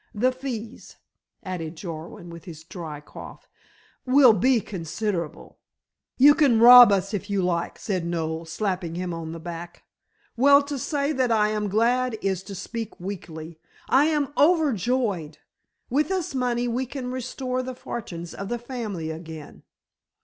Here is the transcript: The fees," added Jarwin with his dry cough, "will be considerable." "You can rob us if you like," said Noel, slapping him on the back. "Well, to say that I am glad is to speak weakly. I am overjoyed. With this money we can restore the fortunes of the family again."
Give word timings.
The 0.15 0.31
fees," 0.31 0.95
added 1.43 1.75
Jarwin 1.77 2.31
with 2.31 2.45
his 2.45 2.63
dry 2.63 3.01
cough, 3.01 3.47
"will 4.03 4.33
be 4.33 4.59
considerable." 4.59 5.59
"You 6.17 6.33
can 6.33 6.59
rob 6.59 6.91
us 6.91 7.13
if 7.13 7.29
you 7.29 7.43
like," 7.43 7.77
said 7.77 8.03
Noel, 8.03 8.45
slapping 8.45 8.95
him 8.95 9.13
on 9.13 9.31
the 9.31 9.39
back. 9.39 9.83
"Well, 10.35 10.63
to 10.63 10.79
say 10.79 11.11
that 11.11 11.31
I 11.31 11.49
am 11.49 11.69
glad 11.69 12.17
is 12.23 12.41
to 12.45 12.55
speak 12.55 12.99
weakly. 12.99 13.59
I 13.89 14.05
am 14.05 14.33
overjoyed. 14.39 15.37
With 15.91 16.09
this 16.09 16.33
money 16.33 16.67
we 16.67 16.87
can 16.87 17.11
restore 17.11 17.61
the 17.61 17.75
fortunes 17.75 18.33
of 18.33 18.49
the 18.49 18.57
family 18.57 19.11
again." 19.11 19.61